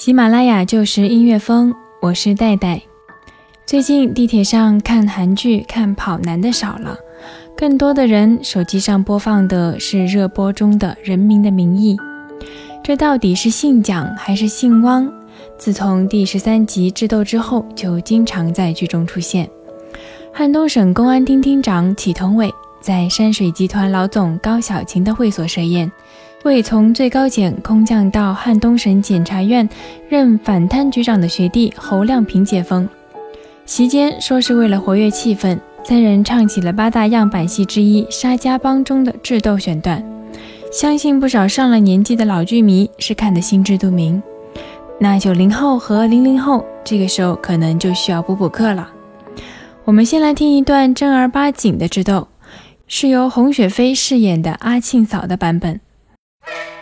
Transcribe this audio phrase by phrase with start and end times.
[0.00, 2.80] 喜马拉雅就是音乐风，我是戴戴。
[3.66, 6.96] 最近地铁上看韩剧看跑男的少了，
[7.54, 11.98] 更多的人手机上播放的是热播中的《人民的名义》。
[12.82, 15.06] 这到底是姓蒋还是姓汪？
[15.58, 19.46] 自从第十三集智斗之后，就经常在剧中出现。
[20.32, 25.92] 汉东省公安厅厅长祁同伟在山水集团老总高小琴的会所设宴。
[26.42, 29.68] 为从最高检空降到汉东省检察院
[30.08, 32.88] 任反贪局长的学弟侯亮平解封，
[33.66, 40.02] 席间说是为了活跃气氛，三人唱起了八大样板戏之一《沙家浜》中的智斗选段，
[40.72, 44.22] 相信不少上了年纪的老剧迷是看得心知肚明。
[44.98, 48.90] 那九零后和零零后这个时候可能就需要补补课了。
[49.84, 52.28] 我们先来听一段正儿八经的智斗，
[52.86, 55.80] 是由洪雪飞饰演的阿庆嫂的版本。
[56.50, 56.79] you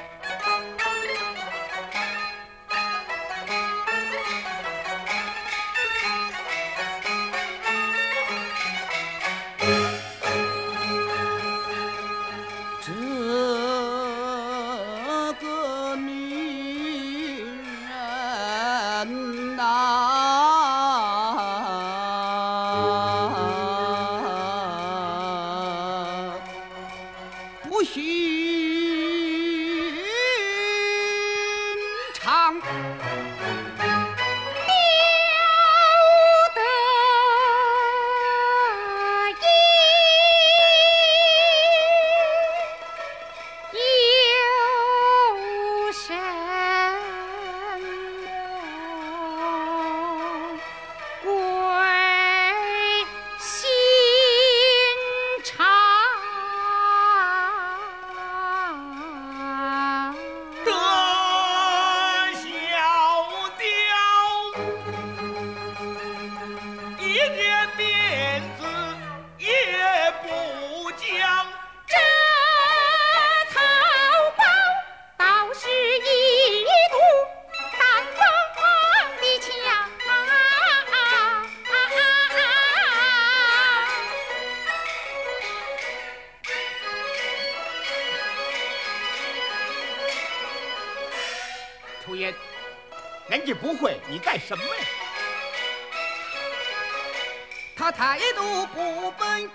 [97.79, 99.49] 他态度不笨，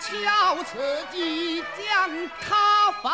[0.00, 0.78] 敲侧
[1.10, 3.12] 击将他放。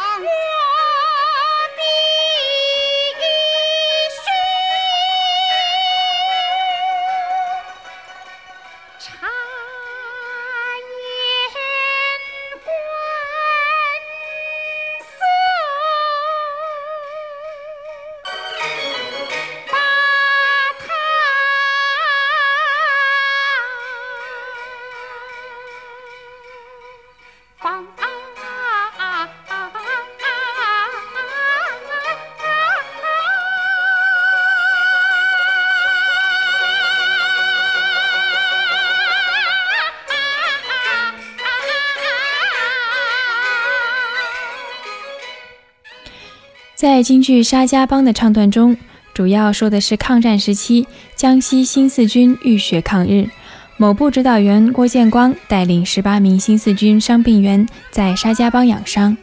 [46.84, 48.76] 在京剧《沙家浜》的唱段中，
[49.14, 50.86] 主要说的是抗战时期
[51.16, 53.26] 江西新四军浴血抗日，
[53.78, 59.16] 某部指导员郭建光带领十八名新四军伤病员在沙家浜养伤，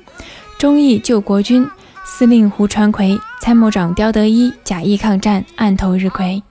[0.58, 1.63] 忠义救国军
[2.04, 6.42] 司令胡传魁、参谋长刁德一假意抗战，暗投日葵。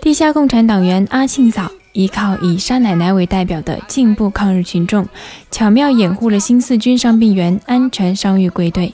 [0.00, 5.06] 地下共产党员阿庆嫂依靠以沙奶奶为代表的进步抗日群众，
[5.52, 8.92] 巧妙掩护了新四军伤病员安全伤愈归队。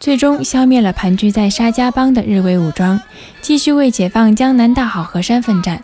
[0.00, 3.00] 最终消灭了盘踞在沙家浜的日伪武装，
[3.40, 5.82] 继续为解放江南大好河山奋战。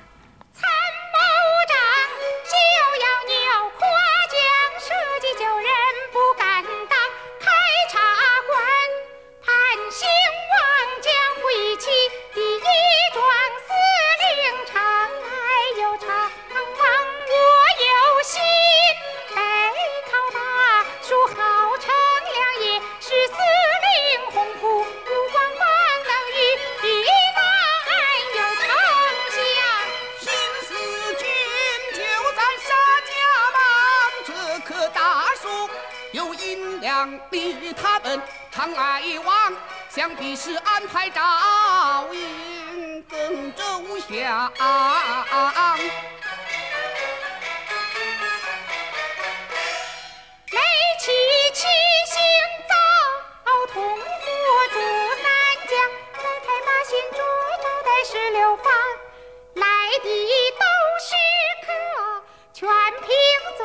[38.67, 39.53] 们常来往，
[39.91, 41.21] 想必是安排赵
[42.15, 43.63] 营更周
[44.01, 44.53] 详。
[50.51, 50.59] 雷
[50.99, 51.13] 齐
[51.53, 51.67] 七
[52.07, 52.17] 星
[52.69, 52.75] 灶，
[53.73, 54.03] 同火
[54.73, 54.79] 祝
[55.23, 55.25] 三
[55.69, 55.73] 江，
[56.23, 57.19] 来台八仙桌，
[57.63, 58.73] 招待十六方，
[59.55, 59.65] 来
[60.03, 60.09] 的
[60.59, 60.65] 都
[61.05, 61.15] 是
[61.67, 61.69] 客，
[62.55, 62.67] 全
[63.03, 63.09] 凭
[63.59, 63.61] 嘴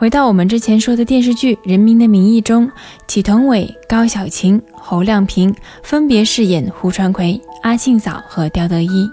[0.00, 2.70] 回到我们之前说的电视剧《人民的名义》中，
[3.06, 9.06] 祁同伟、高小琴、侯亮平分别饰演胡传魁、阿庆嫂和刁德一。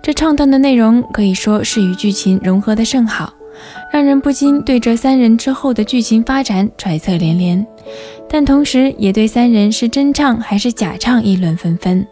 [0.00, 3.34] 这唱段的内容可以说是与剧情融合的甚好，
[3.92, 7.66] 让人不禁对这三人之后的剧情发展揣测连连，
[8.30, 12.06] 但同时也对三人是真唱还是假唱议论纷纷。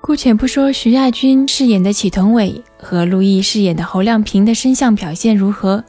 [0.00, 5.84] 姑且不说徐亚军饰演的祁同伟和陆毅饰演的侯亮平的声像表现如何。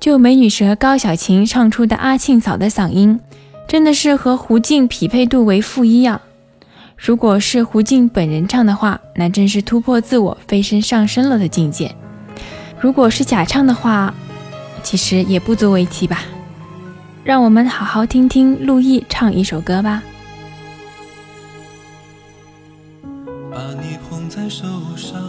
[0.00, 3.20] 就美女蛇高小琴唱出的阿庆嫂的嗓音，
[3.68, 6.22] 真的是和胡静匹配度为负一啊！
[6.96, 11.90] 如果是胡静本人唱的话，那真是突破自我、飞升上升了的境界；
[12.80, 14.14] 如果是假唱的话，
[14.82, 16.22] 其实也不足为奇吧。
[17.22, 20.02] 让我们好好听听陆毅唱一首歌吧。
[23.50, 24.64] 把你捧在手
[24.96, 25.20] 上，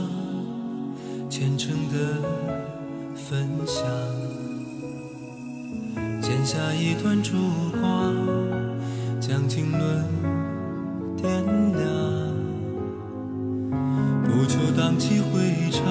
[1.30, 2.22] 虔诚的
[3.14, 3.86] 分享，
[6.52, 7.32] 下一段烛
[7.80, 8.14] 光，
[9.22, 9.80] 将经纶
[11.16, 11.82] 点亮，
[14.26, 15.40] 不求荡气回
[15.72, 15.82] 肠，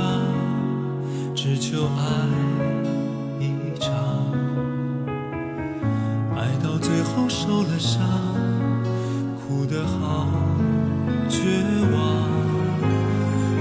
[1.34, 2.02] 只求爱
[3.40, 3.90] 一场，
[6.36, 8.02] 爱到最后受了伤，
[9.38, 10.28] 哭得好
[11.30, 11.38] 绝
[11.90, 12.28] 望。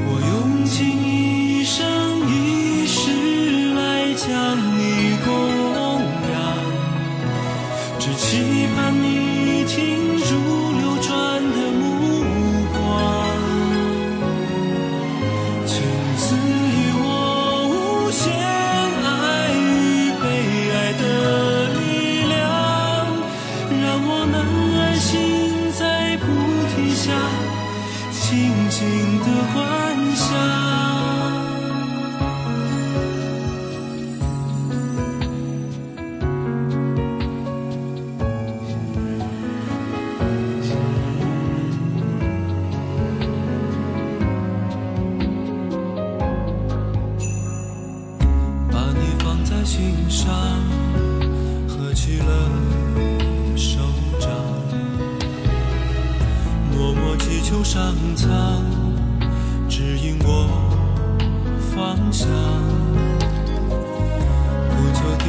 [0.05, 1.79] 我用尽一生
[2.27, 4.27] 一世来将
[4.77, 4.78] 你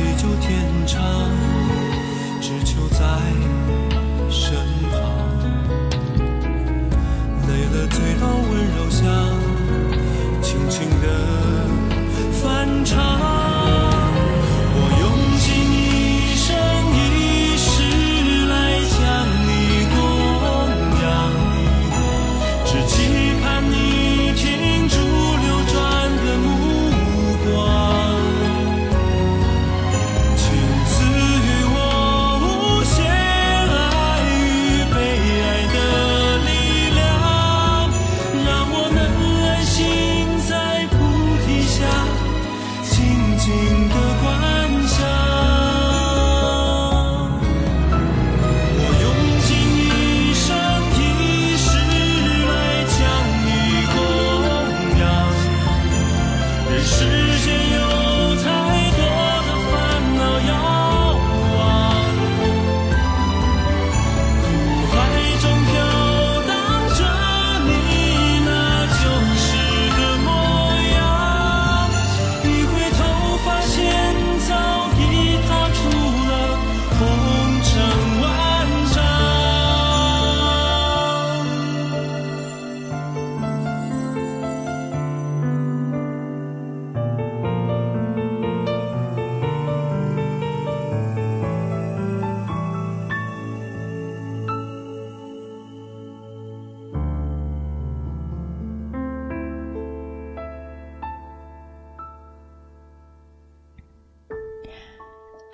[0.00, 1.02] 地久天长，
[2.40, 3.04] 只求在
[4.30, 4.54] 身
[4.90, 4.92] 旁。
[7.46, 9.04] 累了醉到温柔乡，
[10.40, 11.06] 轻轻地
[12.32, 13.39] 翻唱。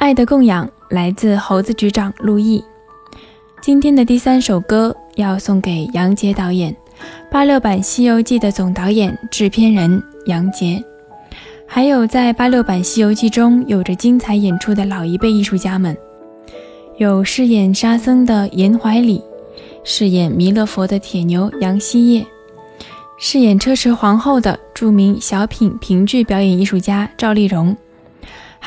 [0.07, 2.63] 爱的供养来自猴子局长陆毅。
[3.61, 6.77] 今天的第三首歌要送给杨洁导演，
[7.29, 10.81] 八六版《西游记》的总导演、制片人杨洁，
[11.67, 15.97] 还有在八六版《西游记》中有着精彩演出的老一辈艺术家们，
[16.99, 19.21] 有饰演沙僧的严怀礼，
[19.83, 22.25] 饰演弥勒佛的铁牛杨希业，
[23.19, 27.77] 饰演车迟皇后的著名小品评剧表演艺术家赵丽蓉，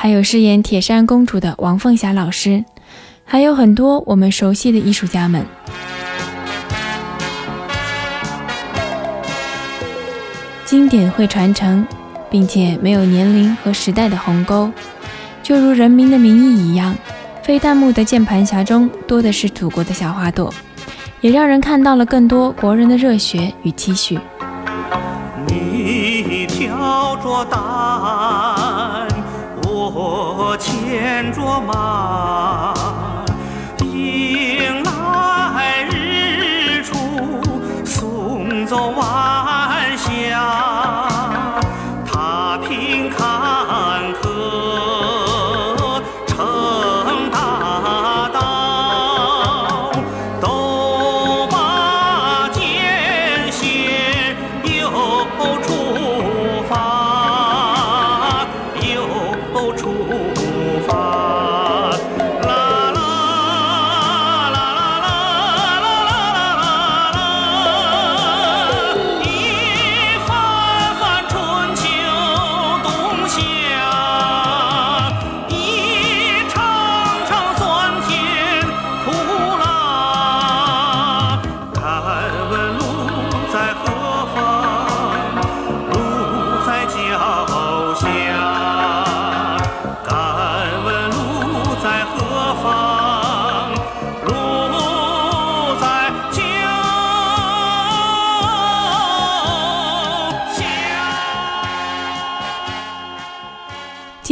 [0.02, 2.64] 还有饰演铁扇公主的王凤霞老师。
[3.22, 5.44] 还有很多我们熟悉的艺术家们，
[10.64, 11.86] 经典会传承，
[12.30, 14.70] 并且没有年龄和时代的鸿沟，
[15.42, 16.96] 就如《人民的名义》一样，
[17.42, 20.50] 非弹幕的键盘侠中多的是祖国的小花朵，
[21.20, 24.18] 也让人看到了更多国人的热血与期许。
[25.46, 27.60] 你挑着担，
[31.60, 32.59] 马。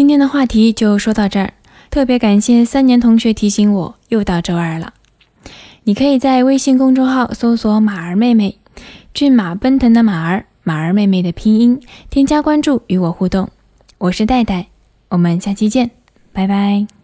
[0.08, 1.52] 今天的话题就说到这儿，
[1.90, 4.94] 特别感谢三年同学提醒我，又到周二了。
[5.84, 8.58] 你可以在微信公众号搜索“马儿妹妹”，
[9.12, 13.50] 骏马奔腾的马儿，马儿妹妹的拼音，添加关注与我互动。
[13.98, 14.68] 我是戴戴，
[15.10, 15.90] 我们下期见，
[16.32, 16.97] 拜拜。